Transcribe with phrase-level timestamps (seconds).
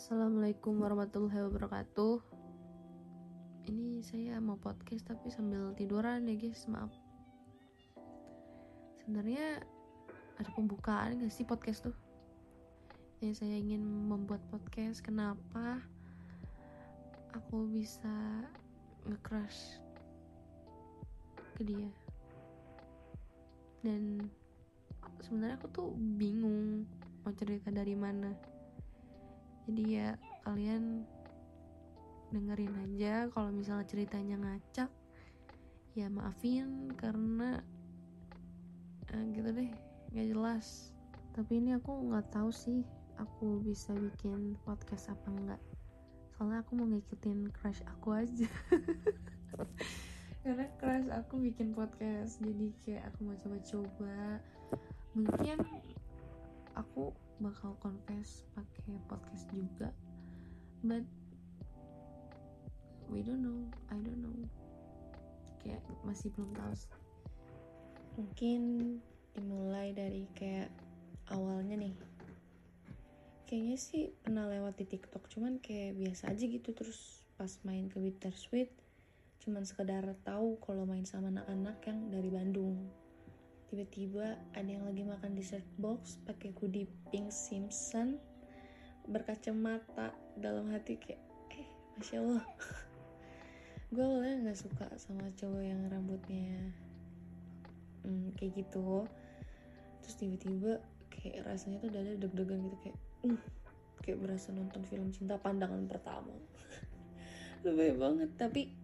[0.00, 2.24] Assalamualaikum warahmatullahi wabarakatuh.
[3.68, 6.88] Ini saya mau podcast tapi sambil tiduran ya guys, maaf.
[8.96, 9.60] Sebenarnya
[10.40, 11.92] ada pembukaan gak sih podcast tuh?
[13.20, 15.04] Ya saya ingin membuat podcast.
[15.04, 15.84] Kenapa
[17.36, 18.40] aku bisa
[19.04, 19.84] nge-crush
[21.60, 21.92] ke dia?
[23.84, 24.32] Dan
[25.20, 26.88] sebenarnya aku tuh bingung
[27.20, 28.32] mau cerita dari mana
[29.68, 30.08] jadi ya
[30.46, 31.04] kalian
[32.30, 34.90] dengerin aja kalau misalnya ceritanya ngacak.
[35.98, 37.60] Ya maafin karena
[39.10, 39.70] eh, gitu deh
[40.14, 40.94] nggak jelas.
[41.34, 42.86] Tapi ini aku nggak tahu sih
[43.20, 45.60] aku bisa bikin podcast apa enggak
[46.40, 48.48] soalnya aku mau ngikutin crush aku aja.
[50.40, 54.40] Karena crush aku bikin podcast jadi kayak aku mau coba-coba.
[55.12, 55.60] Mungkin
[56.76, 59.90] aku bakal confess pakai podcast juga.
[60.84, 61.04] But
[63.08, 63.66] we don't know.
[63.88, 64.36] I don't know.
[65.60, 66.72] Kayak masih belum tahu
[68.18, 68.60] mungkin
[69.32, 70.68] dimulai dari kayak
[71.32, 71.94] awalnya nih.
[73.46, 77.96] Kayaknya sih pernah lewat di TikTok cuman kayak biasa aja gitu terus pas main ke
[77.96, 78.68] Bittersweet
[79.40, 82.76] cuman sekedar tahu kalau main sama anak-anak yang dari Bandung
[83.70, 88.18] tiba-tiba ada yang lagi makan dessert box pakai hoodie pink Simpson
[89.06, 91.22] berkacamata dalam hati kayak
[91.54, 92.42] eh masya allah.
[93.94, 96.58] Gue awalnya nggak suka sama cowok yang rambutnya
[98.02, 99.06] hmm, kayak gitu.
[100.02, 100.82] Terus tiba-tiba
[101.14, 102.98] kayak rasanya tuh dada deg-degan gitu kayak
[103.30, 103.42] uh,
[104.02, 106.34] kayak berasa nonton film cinta pandangan pertama.
[107.66, 108.79] Lebih banget tapi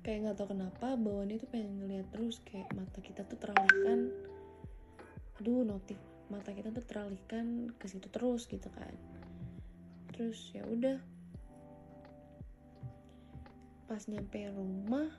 [0.00, 4.08] kayak nggak tau kenapa bawaannya tuh pengen ngeliat terus kayak mata kita tuh teralihkan.
[5.40, 5.96] Aduh notif
[6.32, 8.94] mata kita tuh teralihkan ke situ terus gitu kan.
[10.14, 10.98] Terus ya udah.
[13.90, 15.10] Pas nyampe rumah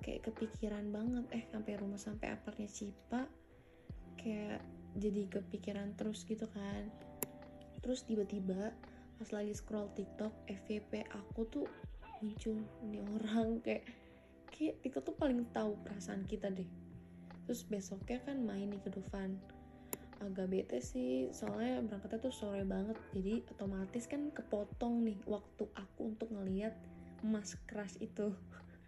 [0.00, 1.24] kayak kepikiran banget.
[1.34, 3.28] Eh sampai rumah sampai apartnya Cipa
[4.16, 4.64] kayak
[4.96, 6.88] jadi kepikiran terus gitu kan.
[7.84, 8.72] Terus tiba-tiba
[9.18, 11.66] pas lagi scroll TikTok FVP aku tuh
[12.20, 13.86] muncul ini orang kayak
[14.50, 16.66] kayak kita tuh paling tahu perasaan kita deh.
[17.46, 19.38] Terus besoknya kan main nih ke Dufan.
[20.18, 22.98] Agak bete sih soalnya berangkatnya tuh sore banget.
[23.14, 26.74] Jadi otomatis kan kepotong nih waktu aku untuk ngeliat
[27.22, 28.34] mas crush itu.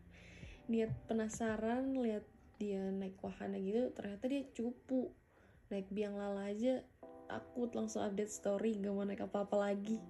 [0.71, 2.27] Niat penasaran lihat
[2.61, 5.15] dia naik wahana gitu ternyata dia cupu.
[5.71, 6.83] Naik biang lala aja
[7.31, 10.03] takut langsung update story gak mau naik apa-apa lagi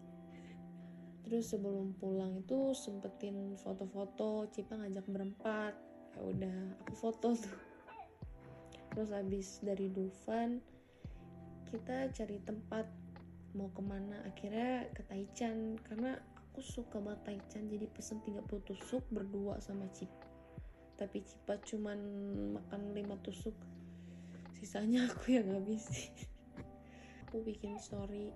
[1.31, 5.79] terus sebelum pulang itu sempetin foto-foto Cipa ngajak berempat.
[6.19, 7.59] Ya udah aku foto tuh.
[8.91, 10.59] Terus abis dari Dufan
[11.71, 12.91] kita cari tempat
[13.55, 14.27] mau ke mana.
[14.27, 16.19] Akhirnya ke Taichan karena
[16.51, 20.27] aku suka banget Taichan jadi pesen 30 tusuk berdua sama Cipa
[20.99, 21.97] tapi Cipa cuman
[22.61, 23.57] makan 5 tusuk.
[24.59, 26.13] Sisanya aku yang habisin
[27.31, 28.35] aku bikin story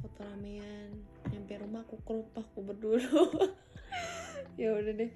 [0.00, 3.00] foto ramean nyampe rumah aku kerup aku berdua
[4.60, 5.12] ya udah deh.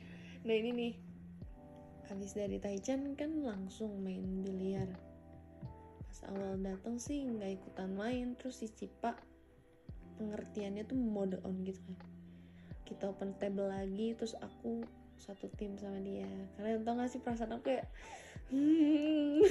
[0.47, 0.95] Nah ini nih.
[2.07, 4.87] Habis dari Taichan kan langsung main biliar.
[6.07, 9.19] Pas awal datang sih nggak ikutan main terus si Cipa
[10.17, 12.11] pengertiannya tuh mode on gitu kan.
[12.87, 14.87] Kita open table lagi terus aku
[15.19, 16.31] satu tim sama dia.
[16.57, 17.87] Kalian tau gak sih perasaan aku kayak
[18.55, 19.43] hmm.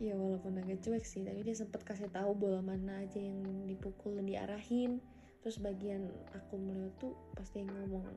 [0.00, 4.16] Ya walaupun agak cuek sih tapi dia sempat kasih tahu bola mana aja yang dipukul
[4.16, 4.96] dan diarahin.
[5.44, 8.08] Terus bagian aku melihat tuh pasti ngomong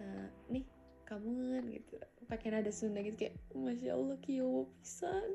[0.00, 0.04] e,
[0.52, 0.64] nih
[1.08, 1.92] kamu kan gitu.
[2.28, 5.32] Pakai nada Sunda gitu kayak masya Allah kyo pisan.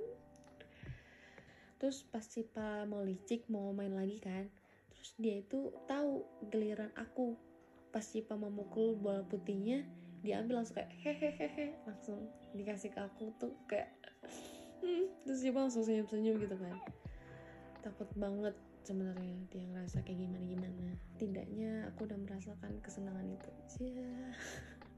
[1.81, 4.47] Terus pas Cipa mau licik mau main lagi kan
[4.93, 6.21] terus dia itu tahu
[6.53, 7.33] giliran aku.
[7.89, 9.83] Pas Cipa memukul bola putihnya
[10.23, 13.91] diambil langsung kayak hehehehe langsung dikasih ke aku tuh kayak
[14.83, 16.75] hmm, terus dia langsung senyum-senyum gitu kan
[17.83, 20.91] takut banget sebenarnya dia ngerasa kayak gimana gimana.
[21.15, 23.49] Tidaknya aku udah merasakan kesenangan itu.
[23.79, 24.31] Yeah.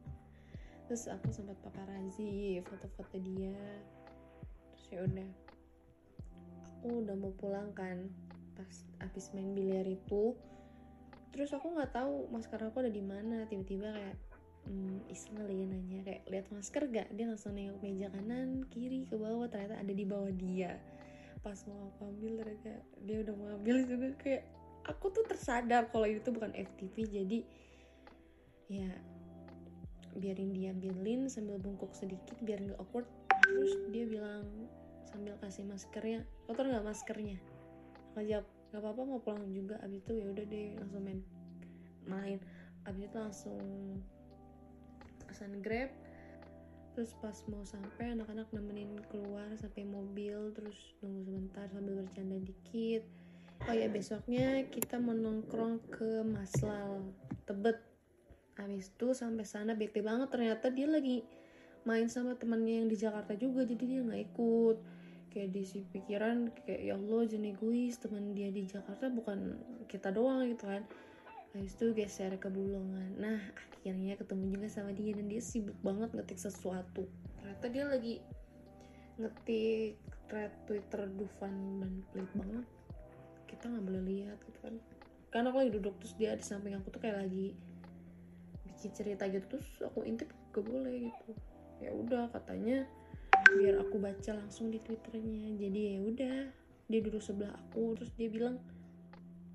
[0.90, 3.58] terus aku sempat paparazi foto-foto dia.
[4.74, 5.30] Terus ya udah.
[6.78, 8.10] Aku udah mau pulang kan
[8.58, 10.34] pas abis main biliar itu.
[11.34, 13.46] Terus aku nggak tahu masker aku ada di mana.
[13.46, 14.18] Tiba-tiba kayak
[14.66, 19.06] hmm, iseng kali ya nanya kayak lihat masker gak dia langsung nengok meja kanan kiri
[19.06, 20.78] ke bawah ternyata ada di bawah dia.
[21.46, 22.74] Pas mau aku ambil ternyata
[23.06, 24.44] dia udah mau ambil juga kayak
[24.86, 27.40] aku tuh tersadar kalau itu bukan FTP jadi
[28.66, 28.90] ya
[30.18, 33.06] biarin dia ambilin sambil bungkuk sedikit biar nggak awkward.
[33.46, 34.48] Terus dia bilang
[35.06, 37.38] sambil kasih maskernya kotor nggak maskernya?
[38.16, 39.78] Aku jawab nggak apa-apa mau pulang juga.
[39.86, 41.22] Abis itu ya udah deh langsung main
[42.10, 42.40] main.
[42.90, 43.62] Abis itu langsung
[45.36, 45.92] pesan grab.
[46.96, 53.04] Terus pas mau sampai anak-anak nemenin keluar sampai mobil terus nunggu sebentar sambil bercanda dikit.
[53.68, 57.12] Oh ya besoknya kita mau nongkrong ke Maslal
[57.44, 57.84] Tebet.
[58.56, 61.28] Habis itu sampai sana bete banget ternyata dia lagi
[61.84, 64.78] main sama temannya yang di Jakarta juga jadi dia nggak ikut.
[65.36, 69.60] Kayak di si pikiran kayak ya Allah jenis egois teman dia di Jakarta bukan
[69.92, 70.88] kita doang gitu kan
[71.56, 73.40] habis itu geser ke Bulungan nah
[73.86, 77.06] akhirnya ketemu juga sama dia dan dia sibuk banget ngetik sesuatu.
[77.38, 78.18] Ternyata dia lagi
[79.22, 82.66] ngetik thread Twitter Dufan dan pelit banget.
[83.46, 84.76] Kita nggak boleh lihat gitu kan.
[85.30, 87.54] Karena aku lagi duduk terus dia di samping aku tuh kayak lagi
[88.66, 91.32] bikin cerita gitu terus aku intip gak boleh gitu.
[91.78, 92.90] Ya udah katanya
[93.54, 95.62] biar aku baca langsung di twitternya.
[95.62, 96.38] Jadi ya udah
[96.90, 98.58] dia duduk sebelah aku terus dia bilang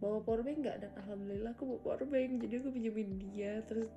[0.00, 0.76] bawa powerbank nggak?
[0.81, 3.61] Dan alhamdulillah aku bawa powerbank jadi aku pinjemin dia.
[3.69, 3.88] Terus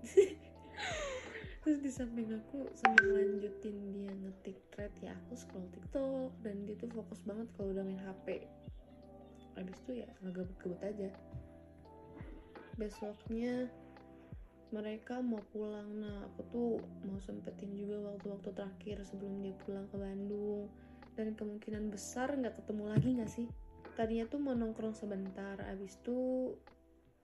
[1.64, 6.30] terus di samping aku sambil lanjutin dia ngetik thread ya aku scroll tiktok.
[6.44, 8.28] Dan dia tuh fokus banget kalau udah main hp
[9.54, 11.10] habis itu ya ngegebut-gebut aja.
[12.76, 13.72] Besoknya
[14.74, 15.88] mereka mau pulang.
[16.04, 16.70] Nah aku tuh
[17.06, 20.68] mau sempetin juga waktu-waktu terakhir sebelum dia pulang ke Bandung.
[21.14, 23.48] Dan kemungkinan besar nggak ketemu lagi nggak sih
[23.94, 26.52] tadinya tuh mau nongkrong sebentar abis itu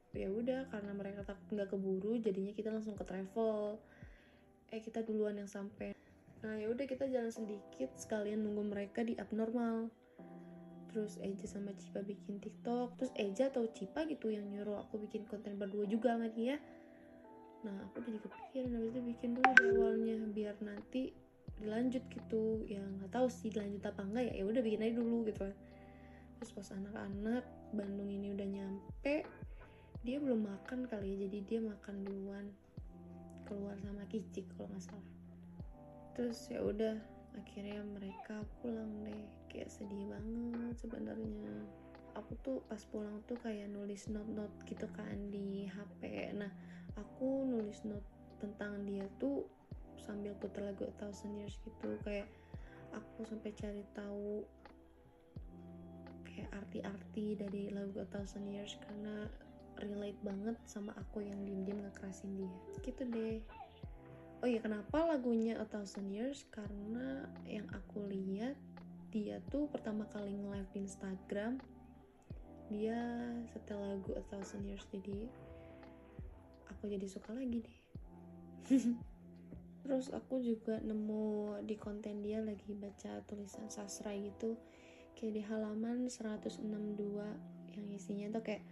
[0.09, 3.77] ya udah karena mereka takut nggak keburu jadinya kita langsung ke travel.
[4.69, 5.93] Eh kita duluan yang sampai.
[6.45, 9.89] Nah ya udah kita jalan sedikit sekalian nunggu mereka di abnormal.
[10.89, 12.97] Terus Eja sama Cipa bikin TikTok.
[12.97, 16.57] Terus Eja atau Cipa gitu yang nyuruh aku bikin konten berdua juga sama dia.
[17.61, 21.13] Nah aku jadi kepikiran habis itu bikin dulu di awalnya biar nanti
[21.61, 22.65] dilanjut gitu.
[22.65, 24.33] Ya nggak tahu sih dilanjut apa enggak ya.
[24.41, 25.68] Ya udah bikin aja dulu gitu kan
[26.39, 27.43] terus pas anak-anak
[27.75, 29.27] Bandung ini udah nyampe
[29.99, 32.47] dia belum makan kali ya jadi dia makan duluan.
[33.43, 35.11] Keluar sama Kicik kalau nggak salah.
[36.15, 36.95] Terus ya udah
[37.35, 39.27] akhirnya mereka pulang deh.
[39.51, 41.51] Kayak sedih banget sebenarnya.
[42.15, 46.51] Aku tuh pas pulang tuh kayak nulis note-note gitu kan di HP nah
[46.97, 48.03] aku nulis note
[48.43, 49.45] tentang dia tuh
[50.03, 51.99] sambil putar lagu Thousand Years gitu.
[52.07, 52.31] Kayak
[52.95, 54.47] aku sampai cari tahu
[56.39, 59.27] kayak arti-arti dari lagu A Thousand Years karena
[59.83, 62.55] relate banget sama aku yang diem-diem ngekerasin dia.
[62.79, 63.43] Gitu deh.
[64.39, 66.47] Oh iya kenapa lagunya A Thousand Years?
[66.47, 68.55] Karena yang aku lihat
[69.11, 71.59] dia tuh pertama kali nge-live Instagram.
[72.71, 72.95] Dia
[73.51, 75.27] setel lagu A Thousand Years jadi
[76.71, 77.79] aku jadi suka lagi deh.
[79.83, 84.55] Terus aku juga nemu di konten dia lagi baca tulisan sastra gitu
[85.17, 86.65] kayak di halaman 162
[87.75, 88.63] yang isinya tuh kayak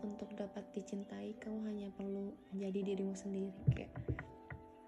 [0.00, 3.52] untuk dapat dicintai kamu hanya perlu menjadi dirimu sendiri.
[3.76, 3.92] Kayak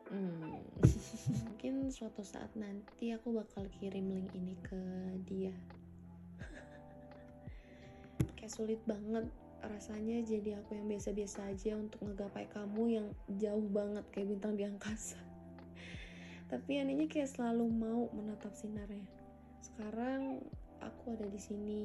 [0.08, 0.60] hmm.
[1.48, 4.80] mungkin suatu saat nanti aku bakal kirim link ini ke
[5.28, 5.54] dia.
[8.36, 9.28] Kayak sulit banget
[9.62, 13.06] rasanya jadi aku yang biasa-biasa aja untuk ngegapai kamu yang
[13.38, 15.20] jauh banget kayak bintang di angkasa.
[16.50, 19.06] Tapi anehnya kayak selalu mau menatap sinarnya.
[19.62, 20.42] Sekarang
[20.84, 21.80] aku ada di sini.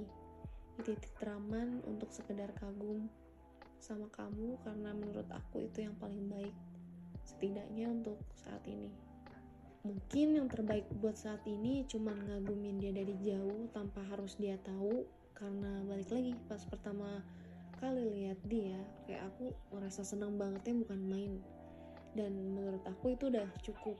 [0.77, 3.09] Di titik teraman untuk sekedar kagum
[3.77, 6.53] sama kamu karena menurut aku itu yang paling baik
[7.25, 8.89] setidaknya untuk saat ini.
[9.85, 15.05] Mungkin yang terbaik buat saat ini cuman ngagumin dia dari jauh tanpa harus dia tahu.
[15.37, 17.21] Karena balik lagi pas pertama
[17.77, 21.33] kali lihat dia kayak aku ngerasa senang bangetnya bukan main.
[22.17, 23.95] Dan menurut aku itu udah cukup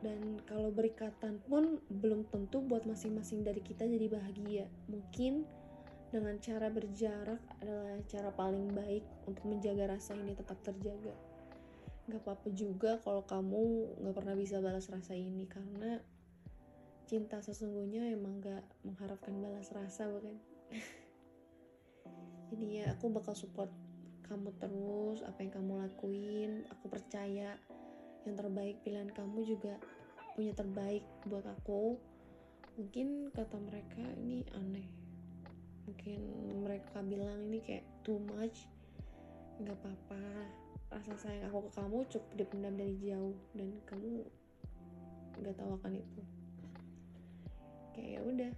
[0.00, 4.64] dan kalau berikatan pun belum tentu buat masing-masing dari kita jadi bahagia.
[4.88, 5.44] Mungkin
[6.10, 11.12] dengan cara berjarak adalah cara paling baik untuk menjaga rasa ini tetap terjaga.
[12.10, 13.62] Gak apa-apa juga kalau kamu
[14.02, 16.00] gak pernah bisa balas rasa ini karena
[17.06, 20.34] cinta sesungguhnya emang gak mengharapkan balas rasa bukan?
[22.50, 23.70] Jadi ya aku bakal support
[24.26, 26.52] kamu terus apa yang kamu lakuin.
[26.74, 27.54] Aku percaya
[28.28, 29.80] yang terbaik pilihan kamu juga
[30.36, 31.96] punya terbaik buat aku.
[32.78, 34.88] Mungkin kata mereka ini aneh.
[35.88, 36.20] Mungkin
[36.64, 38.68] mereka bilang ini kayak too much.
[39.60, 40.22] Nggak apa-apa.
[40.90, 44.26] Rasa sayang aku ke kamu cukup dipendam dari jauh dan kamu
[45.40, 46.22] nggak tahu akan itu.
[47.96, 48.52] Kayak ya udah.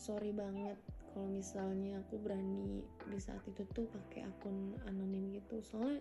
[0.00, 5.58] Sorry banget kalau misalnya aku berani di saat itu tuh pakai akun anonim gitu.
[5.60, 6.00] Soalnya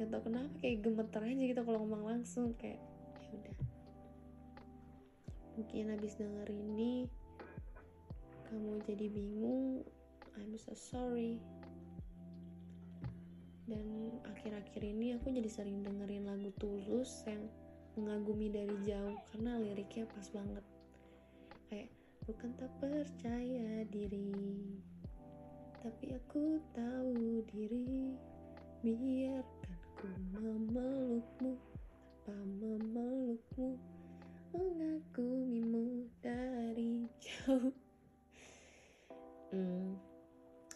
[0.00, 2.80] gak tau kenapa kayak gemeter aja gitu kalau ngomong langsung kayak
[3.20, 3.56] ya udah.
[5.60, 7.04] Mungkin habis denger ini
[8.48, 9.84] kamu jadi bingung
[10.40, 11.36] I'm so sorry.
[13.68, 17.44] Dan akhir-akhir ini aku jadi sering dengerin lagu Tulus yang
[18.00, 20.64] mengagumi dari jauh karena liriknya pas banget.
[21.68, 21.92] Kayak
[22.24, 24.32] bukan tak percaya diri
[25.80, 28.12] tapi aku tahu diri
[28.84, 29.69] ku
[30.60, 31.56] memelukmu
[32.28, 33.80] tanpa memelukmu?
[34.52, 37.72] Mengagumimu dari jauh.
[39.50, 39.96] Hmm.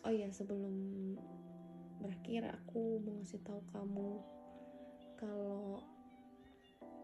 [0.03, 0.75] oh ya sebelum
[2.01, 4.19] berakhir aku mau ngasih tahu kamu
[5.15, 5.79] kalau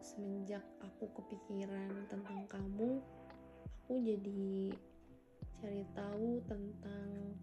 [0.03, 2.99] semenjak aku kepikiran tentang kamu
[3.63, 4.75] aku jadi
[5.61, 7.37] cari tahu tentang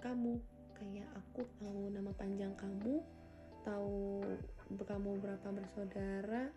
[0.00, 0.40] kamu.
[0.74, 2.98] Kayak aku tahu nama panjang kamu
[3.64, 4.20] tahu
[4.84, 6.52] kamu berapa bersaudara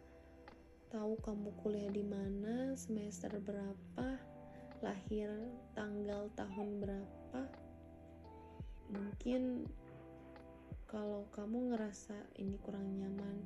[0.88, 4.08] tahu kamu kuliah di mana semester berapa
[4.80, 5.28] lahir
[5.76, 7.42] tanggal tahun berapa.
[8.88, 9.68] Mungkin
[10.88, 13.44] kalau kamu ngerasa ini kurang nyaman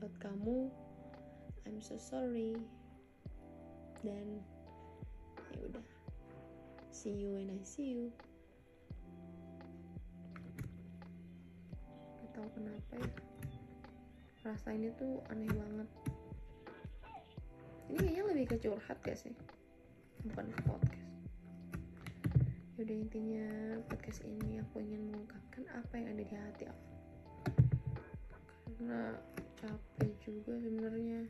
[0.00, 0.72] buat kamu
[1.68, 2.56] I'm so sorry.
[4.00, 4.40] Dan
[5.52, 5.86] ya udah
[6.88, 8.29] see you when I see you
[12.40, 13.12] tau kenapa ya.
[14.48, 15.88] Rasa ini tuh aneh banget.
[17.92, 19.36] Ini kayaknya lebih ke curhat gak sih.
[20.24, 21.12] Bukan ke podcast.
[22.80, 23.48] Yaudah intinya
[23.92, 26.88] podcast ini aku ingin mengungkapkan apa yang ada di hati aku.
[28.72, 29.12] Karena
[29.60, 31.20] capek juga sebenarnya.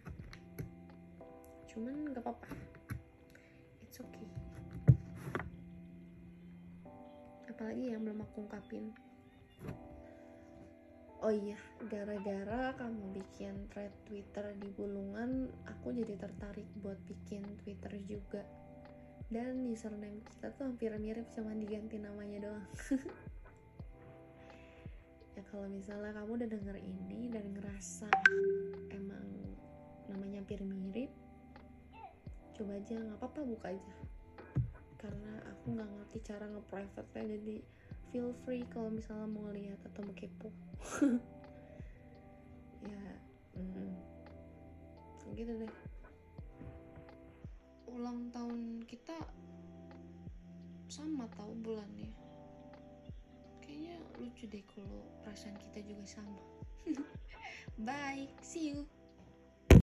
[1.66, 2.54] Cuman gak apa-apa.
[3.82, 4.30] It's okay.
[7.50, 8.94] Apalagi yang belum aku ungkapin
[11.20, 11.56] oh iya
[11.92, 18.42] gara-gara kamu bikin thread twitter di bulungan aku jadi tertarik buat bikin twitter juga.
[19.30, 22.68] Dan username kita tuh hampir mirip cuma diganti namanya doang.
[25.38, 28.10] Ya kalau misalnya kamu udah denger ini dan ngerasa
[28.92, 29.24] emang
[30.10, 31.08] namanya hampir mirip
[32.58, 33.94] coba aja nggak apa-apa buka aja.
[35.00, 37.56] Karena aku nggak ngerti cara nge-private jadi
[38.10, 40.50] feel free kalau misalnya mau lihat atau mau kepo.
[42.80, 43.12] Ya
[43.60, 43.92] mm,
[45.36, 45.74] gitu deh.
[47.92, 49.12] Ulang tahun kita
[50.88, 52.08] sama tahu bulannya.
[53.60, 56.40] Kayaknya lucu deh kalau perasaan kita juga sama.
[57.86, 58.99] Bye see you